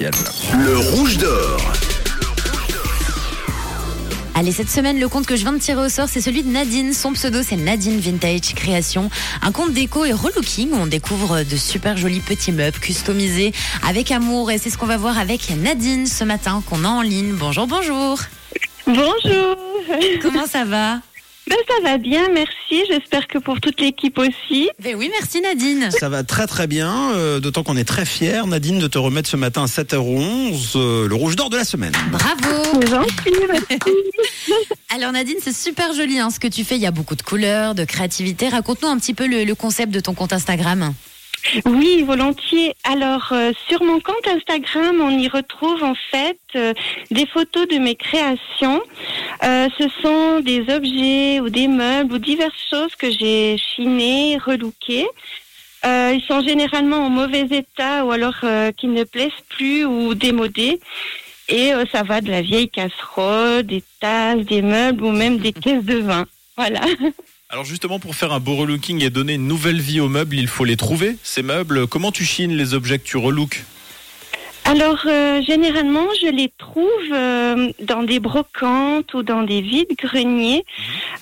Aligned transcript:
Le 0.00 0.78
rouge 0.78 1.18
d'or. 1.18 1.60
Allez, 4.34 4.50
cette 4.50 4.70
semaine, 4.70 4.98
le 4.98 5.08
compte 5.10 5.26
que 5.26 5.36
je 5.36 5.42
viens 5.42 5.52
de 5.52 5.58
tirer 5.58 5.84
au 5.84 5.90
sort, 5.90 6.08
c'est 6.08 6.22
celui 6.22 6.42
de 6.42 6.48
Nadine. 6.48 6.94
Son 6.94 7.12
pseudo, 7.12 7.42
c'est 7.42 7.56
Nadine 7.56 8.00
Vintage 8.00 8.54
Création. 8.54 9.10
Un 9.42 9.52
compte 9.52 9.74
déco 9.74 10.06
et 10.06 10.14
relooking 10.14 10.70
où 10.72 10.76
on 10.76 10.86
découvre 10.86 11.42
de 11.42 11.56
super 11.56 11.98
jolis 11.98 12.20
petits 12.20 12.50
meubles 12.50 12.78
customisés 12.78 13.52
avec 13.86 14.10
amour. 14.10 14.50
Et 14.50 14.56
c'est 14.56 14.70
ce 14.70 14.78
qu'on 14.78 14.86
va 14.86 14.96
voir 14.96 15.18
avec 15.18 15.50
Nadine 15.50 16.06
ce 16.06 16.24
matin 16.24 16.62
qu'on 16.66 16.82
a 16.86 16.88
en 16.88 17.02
ligne. 17.02 17.34
Bonjour, 17.34 17.66
bonjour. 17.66 18.20
Bonjour. 18.86 19.56
Comment 20.22 20.46
ça 20.46 20.64
va? 20.64 21.00
Ben, 21.50 21.56
ça 21.66 21.82
va 21.82 21.98
bien, 21.98 22.28
merci. 22.32 22.84
J'espère 22.88 23.26
que 23.26 23.38
pour 23.38 23.60
toute 23.60 23.80
l'équipe 23.80 24.16
aussi. 24.18 24.70
Ben 24.80 24.94
oui, 24.94 25.10
merci 25.10 25.40
Nadine. 25.40 25.90
Ça 25.90 26.08
va 26.08 26.22
très 26.22 26.46
très 26.46 26.68
bien, 26.68 27.10
euh, 27.14 27.40
d'autant 27.40 27.64
qu'on 27.64 27.76
est 27.76 27.84
très 27.84 28.04
fiers, 28.04 28.46
Nadine, 28.46 28.78
de 28.78 28.86
te 28.86 28.98
remettre 28.98 29.28
ce 29.28 29.36
matin 29.36 29.64
à 29.64 29.66
7h11 29.66 30.74
euh, 30.76 31.08
le 31.08 31.14
rouge 31.16 31.34
d'or 31.34 31.50
de 31.50 31.56
la 31.56 31.64
semaine. 31.64 31.92
Bravo. 32.12 32.80
Gentil, 32.86 33.34
merci. 33.48 33.94
Alors 34.94 35.10
Nadine, 35.10 35.38
c'est 35.42 35.54
super 35.54 35.92
joli 35.92 36.20
hein, 36.20 36.30
ce 36.30 36.38
que 36.38 36.46
tu 36.46 36.62
fais. 36.62 36.76
Il 36.76 36.82
y 36.82 36.86
a 36.86 36.92
beaucoup 36.92 37.16
de 37.16 37.22
couleurs, 37.22 37.74
de 37.74 37.82
créativité. 37.84 38.48
Raconte-nous 38.48 38.88
un 38.88 38.98
petit 38.98 39.14
peu 39.14 39.26
le, 39.26 39.42
le 39.42 39.54
concept 39.56 39.92
de 39.92 39.98
ton 39.98 40.14
compte 40.14 40.32
Instagram. 40.32 40.94
Oui, 41.64 42.02
volontiers. 42.02 42.74
Alors, 42.84 43.28
euh, 43.32 43.52
sur 43.68 43.82
mon 43.82 44.00
compte 44.00 44.26
Instagram, 44.26 45.00
on 45.00 45.10
y 45.10 45.28
retrouve 45.28 45.82
en 45.82 45.94
fait 46.10 46.38
euh, 46.54 46.74
des 47.10 47.26
photos 47.26 47.66
de 47.68 47.78
mes 47.78 47.96
créations. 47.96 48.82
Euh, 49.42 49.68
ce 49.78 49.88
sont 50.02 50.40
des 50.40 50.60
objets 50.72 51.40
ou 51.40 51.48
des 51.48 51.68
meubles 51.68 52.14
ou 52.14 52.18
diverses 52.18 52.66
choses 52.70 52.94
que 52.94 53.10
j'ai 53.10 53.56
chinées, 53.58 54.38
relookées. 54.38 55.08
Ils 55.82 56.22
sont 56.28 56.42
généralement 56.42 57.06
en 57.06 57.10
mauvais 57.10 57.46
état 57.50 58.04
ou 58.04 58.10
alors 58.10 58.36
euh, 58.44 58.70
qui 58.72 58.86
ne 58.86 59.04
plaisent 59.04 59.30
plus 59.48 59.84
ou 59.84 60.14
démodés. 60.14 60.78
Et 61.48 61.72
ça 61.90 62.04
va 62.04 62.20
de 62.20 62.30
la 62.30 62.42
vieille 62.42 62.68
casserole, 62.68 63.64
des 63.64 63.82
tasses, 63.98 64.44
des 64.44 64.62
meubles 64.62 65.02
ou 65.02 65.10
même 65.10 65.38
des 65.38 65.52
caisses 65.52 65.82
de 65.82 65.96
vin. 65.96 66.26
Voilà. 66.56 66.80
Alors 67.52 67.64
justement, 67.64 67.98
pour 67.98 68.14
faire 68.14 68.32
un 68.32 68.38
beau 68.38 68.54
relooking 68.54 69.02
et 69.02 69.10
donner 69.10 69.34
une 69.34 69.48
nouvelle 69.48 69.80
vie 69.80 69.98
aux 69.98 70.08
meubles, 70.08 70.36
il 70.36 70.46
faut 70.46 70.64
les 70.64 70.76
trouver, 70.76 71.16
ces 71.24 71.42
meubles. 71.42 71.88
Comment 71.88 72.12
tu 72.12 72.24
chines 72.24 72.52
les 72.52 72.74
objets 72.74 73.00
que 73.00 73.04
tu 73.04 73.16
relooks 73.16 73.64
Alors, 74.64 75.00
euh, 75.06 75.42
généralement, 75.42 76.06
je 76.22 76.28
les 76.28 76.52
trouve 76.58 76.86
euh, 77.12 77.72
dans 77.80 78.04
des 78.04 78.20
brocantes 78.20 79.12
ou 79.14 79.24
dans 79.24 79.42
des 79.42 79.62
vides-greniers. 79.62 80.64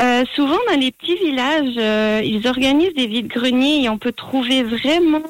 Euh, 0.00 0.24
souvent, 0.34 0.56
dans 0.70 0.80
les 0.80 0.92
petits 0.92 1.16
villages, 1.16 1.74
euh, 1.76 2.22
ils 2.24 2.46
organisent 2.46 2.94
des 2.94 3.06
vides-greniers 3.06 3.84
et 3.84 3.90
on 3.90 3.98
peut 3.98 4.12
trouver 4.12 4.62
vraiment 4.62 5.24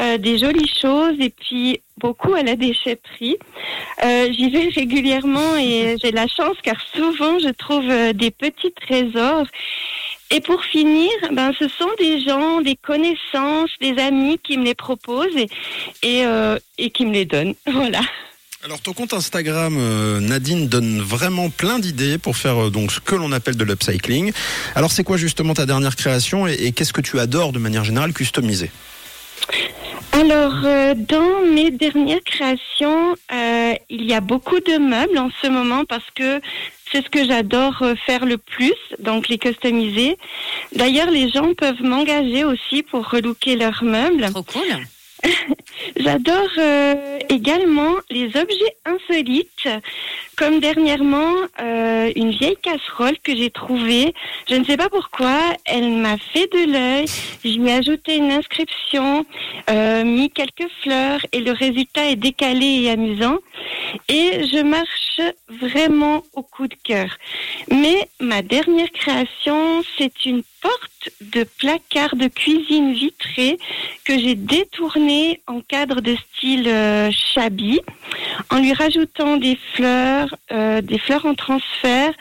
euh, 0.00 0.18
des 0.18 0.38
jolies 0.38 0.68
choses 0.82 1.14
et 1.20 1.30
puis 1.30 1.80
beaucoup 1.98 2.34
à 2.34 2.42
la 2.42 2.56
déchetterie. 2.56 3.36
Euh, 4.04 4.32
J'y 4.32 4.50
vais 4.50 4.68
régulièrement 4.74 5.54
et 5.60 5.94
j'ai 6.02 6.10
la 6.10 6.26
chance 6.26 6.56
car 6.60 6.80
souvent, 6.92 7.38
je 7.38 7.50
trouve 7.50 7.86
des 8.14 8.32
petits 8.32 8.72
trésors. 8.72 9.46
Et 10.30 10.40
pour 10.40 10.64
finir, 10.64 11.10
ben, 11.32 11.52
ce 11.58 11.68
sont 11.68 11.90
des 11.98 12.20
gens, 12.24 12.60
des 12.60 12.76
connaissances, 12.76 13.70
des 13.80 13.96
amis 13.98 14.38
qui 14.42 14.58
me 14.58 14.64
les 14.64 14.74
proposent 14.74 15.36
et, 16.02 16.26
euh, 16.26 16.58
qui 16.92 17.06
me 17.06 17.12
les 17.12 17.24
donnent. 17.24 17.54
Voilà. 17.66 18.00
Alors 18.64 18.80
ton 18.80 18.94
compte 18.94 19.12
Instagram, 19.12 19.76
euh, 19.78 20.20
Nadine, 20.20 20.68
donne 20.68 20.98
vraiment 20.98 21.50
plein 21.50 21.78
d'idées 21.78 22.16
pour 22.16 22.38
faire 22.38 22.64
euh, 22.64 22.70
donc 22.70 22.92
ce 22.92 23.00
que 23.00 23.14
l'on 23.14 23.30
appelle 23.30 23.56
de 23.56 23.64
l'upcycling. 23.64 24.32
Alors 24.74 24.90
c'est 24.90 25.04
quoi 25.04 25.18
justement 25.18 25.52
ta 25.52 25.66
dernière 25.66 25.96
création 25.96 26.46
et, 26.46 26.54
et 26.54 26.72
qu'est-ce 26.72 26.94
que 26.94 27.02
tu 27.02 27.20
adores 27.20 27.52
de 27.52 27.58
manière 27.58 27.84
générale 27.84 28.14
customiser? 28.14 28.70
Alors, 30.14 30.60
euh, 30.64 30.94
dans 30.94 31.40
mes 31.40 31.72
dernières 31.72 32.22
créations, 32.22 33.16
euh, 33.32 33.74
il 33.90 34.04
y 34.04 34.14
a 34.14 34.20
beaucoup 34.20 34.60
de 34.60 34.78
meubles 34.78 35.18
en 35.18 35.28
ce 35.42 35.48
moment 35.48 35.84
parce 35.84 36.08
que 36.14 36.40
c'est 36.92 37.04
ce 37.04 37.10
que 37.10 37.24
j'adore 37.24 37.82
euh, 37.82 37.96
faire 38.06 38.24
le 38.24 38.38
plus, 38.38 38.76
donc 39.00 39.26
les 39.26 39.38
customiser. 39.38 40.16
D'ailleurs, 40.72 41.10
les 41.10 41.28
gens 41.30 41.52
peuvent 41.54 41.82
m'engager 41.82 42.44
aussi 42.44 42.84
pour 42.84 43.10
relooker 43.10 43.56
leurs 43.56 43.82
meubles. 43.82 44.30
Trop 44.30 44.44
cool. 44.44 44.86
J'adore 45.96 46.48
euh, 46.58 47.13
également 47.34 47.94
les 48.10 48.26
objets 48.36 48.76
insolites, 48.84 49.68
comme 50.36 50.60
dernièrement 50.60 51.34
euh, 51.60 52.12
une 52.16 52.30
vieille 52.30 52.56
casserole 52.62 53.18
que 53.22 53.36
j'ai 53.36 53.50
trouvée. 53.50 54.14
Je 54.48 54.54
ne 54.54 54.64
sais 54.64 54.76
pas 54.76 54.88
pourquoi, 54.88 55.38
elle 55.64 55.90
m'a 55.90 56.16
fait 56.16 56.50
de 56.52 56.72
l'œil. 56.72 57.06
J'y 57.44 57.60
ai 57.66 57.72
ajouté 57.72 58.16
une 58.16 58.32
inscription, 58.32 59.26
euh, 59.70 60.04
mis 60.04 60.30
quelques 60.30 60.70
fleurs 60.82 61.20
et 61.32 61.40
le 61.40 61.52
résultat 61.52 62.10
est 62.10 62.16
décalé 62.16 62.82
et 62.82 62.90
amusant. 62.90 63.38
Et 64.08 64.46
je 64.52 64.62
marche 64.62 65.20
vraiment 65.48 66.22
au 66.32 66.42
coup 66.42 66.66
de 66.66 66.76
cœur. 66.82 67.10
Mais 67.70 68.08
ma 68.20 68.42
dernière 68.42 68.90
création, 68.92 69.82
c'est 69.96 70.26
une 70.26 70.42
porte 70.60 71.10
de 71.20 71.44
placard 71.44 72.16
de 72.16 72.28
cuisine 72.28 72.92
vitrée 72.92 73.58
que 74.04 74.18
j'ai 74.18 74.34
détournée 74.34 75.42
en 75.46 75.60
cadre 75.60 76.00
de 76.00 76.16
style 76.16 76.66
euh, 76.66 77.10
shabby, 77.34 77.80
en 78.50 78.58
lui 78.58 78.72
rajoutant 78.72 79.36
des 79.36 79.58
fleurs, 79.74 80.34
euh, 80.52 80.80
des 80.80 80.98
fleurs 80.98 81.26
en 81.26 81.34
transfert, 81.34 82.12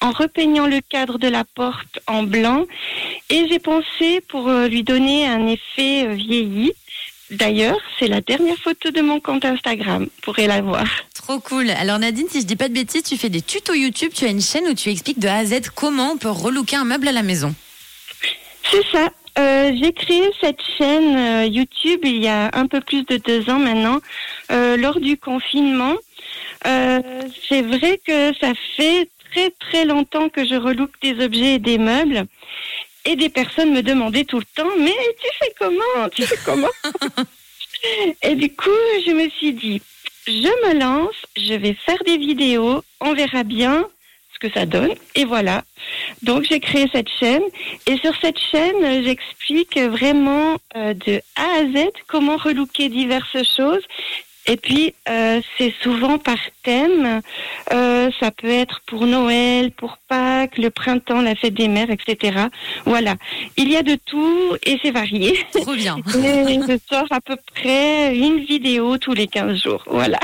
en 0.00 0.10
repeignant 0.10 0.66
le 0.66 0.80
cadre 0.80 1.18
de 1.18 1.28
la 1.28 1.44
porte 1.44 2.00
en 2.06 2.22
blanc. 2.22 2.66
Et 3.30 3.46
j'ai 3.48 3.58
pensé 3.58 4.20
pour 4.28 4.48
euh, 4.48 4.68
lui 4.68 4.82
donner 4.82 5.26
un 5.26 5.46
effet 5.46 6.06
euh, 6.06 6.14
vieilli. 6.14 6.72
D'ailleurs, 7.30 7.78
c'est 7.98 8.08
la 8.08 8.20
dernière 8.20 8.58
photo 8.58 8.90
de 8.90 9.00
mon 9.00 9.18
compte 9.18 9.44
Instagram. 9.44 10.04
Vous 10.04 10.20
pourrez 10.22 10.46
la 10.46 10.60
voir. 10.60 10.86
Trop 11.14 11.40
cool. 11.40 11.70
Alors 11.70 11.98
Nadine, 11.98 12.26
si 12.28 12.42
je 12.42 12.46
dis 12.46 12.56
pas 12.56 12.68
de 12.68 12.74
bêtises, 12.74 13.04
tu 13.04 13.16
fais 13.16 13.30
des 13.30 13.40
tutos 13.40 13.74
YouTube, 13.74 14.12
tu 14.14 14.26
as 14.26 14.28
une 14.28 14.42
chaîne 14.42 14.64
où 14.68 14.74
tu 14.74 14.90
expliques 14.90 15.18
de 15.18 15.28
A 15.28 15.36
à 15.36 15.44
Z 15.46 15.70
comment 15.74 16.12
on 16.12 16.16
peut 16.18 16.30
relooker 16.30 16.76
un 16.76 16.84
meuble 16.84 17.08
à 17.08 17.12
la 17.12 17.22
maison. 17.22 17.54
C'est 18.70 18.84
ça. 18.92 19.08
Euh, 19.38 19.72
j'ai 19.80 19.92
créé 19.94 20.30
cette 20.42 20.60
chaîne 20.76 21.16
euh, 21.16 21.46
YouTube 21.46 22.00
il 22.02 22.22
y 22.22 22.28
a 22.28 22.50
un 22.52 22.66
peu 22.66 22.82
plus 22.82 23.02
de 23.04 23.16
deux 23.16 23.48
ans 23.48 23.58
maintenant, 23.58 23.98
euh, 24.52 24.76
lors 24.76 25.00
du 25.00 25.16
confinement. 25.16 25.96
Euh, 26.66 27.00
c'est 27.48 27.62
vrai 27.62 28.00
que 28.06 28.32
ça 28.38 28.52
fait 28.76 29.08
très 29.30 29.50
très 29.50 29.84
longtemps 29.84 30.28
que 30.28 30.44
je 30.44 30.54
relook 30.54 30.90
des 31.02 31.24
objets 31.24 31.54
et 31.54 31.58
des 31.58 31.78
meubles. 31.78 32.26
Et 33.04 33.16
des 33.16 33.28
personnes 33.28 33.72
me 33.72 33.82
demandaient 33.82 34.24
tout 34.24 34.38
le 34.38 34.44
temps, 34.54 34.70
mais 34.78 34.94
tu 35.20 35.28
fais 35.40 35.52
comment? 35.58 36.08
Tu 36.14 36.22
fais 36.22 36.38
comment 36.44 36.68
Et 38.22 38.36
du 38.36 38.54
coup, 38.54 38.70
je 39.04 39.10
me 39.10 39.28
suis 39.30 39.52
dit, 39.52 39.82
je 40.26 40.32
me 40.68 40.78
lance, 40.78 41.16
je 41.36 41.54
vais 41.54 41.74
faire 41.74 41.98
des 42.06 42.16
vidéos, 42.16 42.84
on 43.00 43.12
verra 43.12 43.42
bien 43.42 43.88
ce 44.34 44.38
que 44.38 44.52
ça 44.52 44.66
donne. 44.66 44.94
Et 45.16 45.24
voilà. 45.24 45.64
Donc 46.22 46.44
j'ai 46.44 46.60
créé 46.60 46.88
cette 46.92 47.08
chaîne 47.08 47.42
et 47.86 47.96
sur 47.98 48.14
cette 48.20 48.38
chaîne 48.38 49.04
j'explique 49.04 49.76
vraiment 49.78 50.58
euh, 50.76 50.94
de 50.94 51.20
A 51.34 51.58
à 51.58 51.64
Z 51.64 51.90
comment 52.06 52.36
relooker 52.36 52.88
diverses 52.88 53.42
choses. 53.56 53.82
Et 54.46 54.56
puis 54.56 54.94
euh, 55.08 55.40
c'est 55.56 55.72
souvent 55.82 56.18
par 56.18 56.38
thème. 56.64 57.20
Euh, 57.72 58.10
ça 58.18 58.30
peut 58.30 58.50
être 58.50 58.80
pour 58.86 59.06
Noël, 59.06 59.70
pour 59.70 59.98
Pâques, 60.08 60.58
le 60.58 60.70
printemps, 60.70 61.20
la 61.20 61.34
fête 61.34 61.54
des 61.54 61.68
mères, 61.68 61.90
etc. 61.90 62.46
Voilà. 62.84 63.16
Il 63.56 63.70
y 63.70 63.76
a 63.76 63.82
de 63.82 63.96
tout 64.04 64.56
et 64.64 64.78
c'est 64.82 64.90
varié. 64.90 65.38
Trop 65.52 65.74
bien. 65.74 65.96
Et 66.48 66.60
je 66.68 66.78
sors 66.88 67.06
à 67.10 67.20
peu 67.20 67.36
près 67.54 68.16
une 68.16 68.40
vidéo 68.40 68.98
tous 68.98 69.14
les 69.14 69.28
15 69.28 69.62
jours. 69.62 69.84
Voilà. 69.86 70.18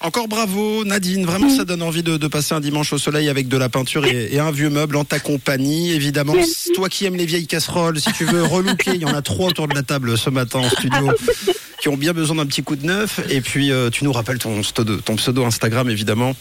Encore 0.00 0.28
bravo 0.28 0.84
Nadine, 0.84 1.26
vraiment 1.26 1.48
ça 1.48 1.64
donne 1.64 1.82
envie 1.82 2.04
de, 2.04 2.16
de 2.16 2.28
passer 2.28 2.54
un 2.54 2.60
dimanche 2.60 2.92
au 2.92 2.98
soleil 2.98 3.28
avec 3.28 3.48
de 3.48 3.56
la 3.56 3.68
peinture 3.68 4.06
et, 4.06 4.28
et 4.32 4.38
un 4.38 4.52
vieux 4.52 4.70
meuble 4.70 4.96
en 4.96 5.04
ta 5.04 5.18
compagnie. 5.18 5.90
Évidemment, 5.90 6.34
toi 6.74 6.88
qui 6.88 7.04
aimes 7.04 7.16
les 7.16 7.26
vieilles 7.26 7.48
casseroles, 7.48 8.00
si 8.00 8.12
tu 8.12 8.24
veux 8.24 8.44
relooker, 8.44 8.92
il 8.94 9.00
y 9.00 9.04
en 9.04 9.14
a 9.14 9.22
trois 9.22 9.48
autour 9.48 9.66
de 9.66 9.74
la 9.74 9.82
table 9.82 10.16
ce 10.16 10.30
matin 10.30 10.60
en 10.60 10.70
studio 10.70 11.10
qui 11.80 11.88
ont 11.88 11.96
bien 11.96 12.12
besoin 12.12 12.36
d'un 12.36 12.46
petit 12.46 12.62
coup 12.62 12.76
de 12.76 12.86
neuf. 12.86 13.20
Et 13.30 13.40
puis 13.40 13.70
euh, 13.70 13.90
tu 13.90 14.04
nous 14.04 14.12
rappelles 14.12 14.38
ton, 14.38 14.60
pseudo- 14.62 15.00
ton 15.00 15.16
pseudo 15.16 15.44
Instagram 15.44 15.88
évidemment. 15.90 16.34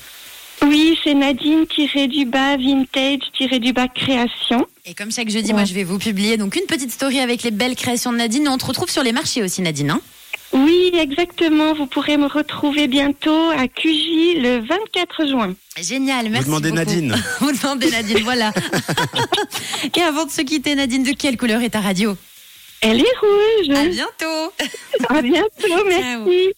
Oui, 0.63 0.97
c'est 1.03 1.13
Nadine-du-bas 1.13 2.57
vintage-du-bas 2.57 3.87
création. 3.89 4.65
Et 4.85 4.93
comme 4.95 5.11
chaque 5.11 5.29
jeudi, 5.29 5.53
moi 5.53 5.65
je 5.65 5.73
vais 5.73 5.83
vous 5.83 5.99
publier 5.99 6.37
donc 6.37 6.55
une 6.55 6.65
petite 6.65 6.91
story 6.91 7.19
avec 7.19 7.43
les 7.43 7.51
belles 7.51 7.75
créations 7.75 8.11
de 8.11 8.17
Nadine. 8.17 8.47
On 8.47 8.57
te 8.57 8.65
retrouve 8.65 8.89
sur 8.89 9.03
les 9.03 9.11
marchés 9.11 9.43
aussi 9.43 9.61
Nadine. 9.61 9.91
Hein 9.91 10.01
Oui, 10.53 10.89
exactement. 10.93 11.73
Vous 11.75 11.85
pourrez 11.85 12.17
me 12.17 12.25
retrouver 12.25 12.87
bientôt 12.87 13.49
à 13.51 13.67
QJ 13.67 14.41
le 14.41 14.65
24 14.67 15.27
juin. 15.27 15.53
Génial, 15.79 16.29
merci. 16.31 16.49
Vous 16.49 16.59
demandez 16.59 16.69
beaucoup. 16.71 16.89
Nadine. 16.89 17.15
Vous 17.39 17.51
demandez 17.51 17.91
Nadine, 17.91 18.19
voilà. 18.23 18.51
Et 19.95 20.01
avant 20.01 20.25
de 20.25 20.31
se 20.31 20.41
quitter, 20.41 20.73
Nadine, 20.73 21.03
de 21.03 21.11
quelle 21.11 21.37
couleur 21.37 21.61
est 21.61 21.69
ta 21.69 21.81
radio? 21.81 22.17
Elle 22.81 23.01
est 23.01 23.17
rouge. 23.19 23.75
À 23.75 23.85
bientôt. 23.85 24.53
À 25.09 25.21
bientôt, 25.21 25.83
merci. 25.85 26.53